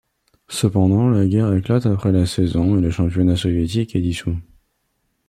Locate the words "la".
1.11-1.27, 2.11-2.25